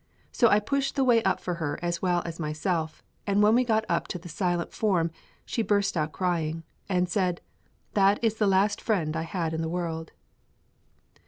So 0.31 0.47
I 0.47 0.59
pushed 0.59 0.95
the 0.95 1.03
way 1.03 1.21
up 1.21 1.39
for 1.39 1.53
her 1.61 1.77
as 1.83 2.01
well 2.01 2.23
as 2.25 2.39
myself, 2.39 3.03
and 3.27 3.43
when 3.43 3.53
we 3.53 3.63
got 3.63 3.85
up 3.87 4.07
to 4.07 4.17
the 4.17 4.29
silent 4.29 4.73
form 4.73 5.11
she 5.45 5.61
burst 5.61 5.95
out 5.95 6.11
crying, 6.11 6.63
and 6.89 7.07
said, 7.07 7.39
"That 7.93 8.17
is 8.23 8.37
the 8.37 8.47
last 8.47 8.81
friend 8.81 9.15
I 9.15 9.21
had 9.21 9.53
in 9.53 9.61
the 9.61 9.69
world." 9.69 10.11